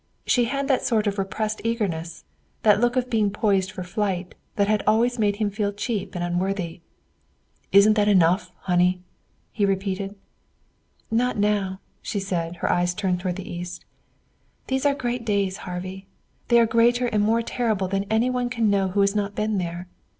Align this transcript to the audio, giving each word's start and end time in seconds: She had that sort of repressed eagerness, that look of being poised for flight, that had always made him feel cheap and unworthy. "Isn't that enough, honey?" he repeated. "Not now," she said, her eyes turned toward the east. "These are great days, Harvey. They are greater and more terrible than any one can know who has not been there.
She 0.25 0.45
had 0.45 0.67
that 0.67 0.83
sort 0.83 1.05
of 1.05 1.19
repressed 1.19 1.61
eagerness, 1.63 2.25
that 2.63 2.81
look 2.81 2.95
of 2.95 3.07
being 3.07 3.29
poised 3.29 3.69
for 3.69 3.83
flight, 3.83 4.33
that 4.55 4.67
had 4.67 4.81
always 4.87 5.19
made 5.19 5.35
him 5.35 5.51
feel 5.51 5.71
cheap 5.71 6.15
and 6.15 6.23
unworthy. 6.23 6.81
"Isn't 7.71 7.93
that 7.93 8.07
enough, 8.07 8.51
honey?" 8.61 9.03
he 9.51 9.63
repeated. 9.63 10.15
"Not 11.11 11.37
now," 11.37 11.81
she 12.01 12.19
said, 12.19 12.55
her 12.55 12.71
eyes 12.71 12.95
turned 12.95 13.19
toward 13.19 13.35
the 13.35 13.47
east. 13.47 13.85
"These 14.69 14.87
are 14.87 14.95
great 14.95 15.23
days, 15.23 15.57
Harvey. 15.67 16.07
They 16.47 16.59
are 16.59 16.65
greater 16.65 17.05
and 17.05 17.23
more 17.23 17.43
terrible 17.43 17.87
than 17.87 18.05
any 18.09 18.31
one 18.31 18.49
can 18.49 18.71
know 18.71 18.87
who 18.87 19.01
has 19.01 19.15
not 19.15 19.35
been 19.35 19.59
there. 19.59 19.87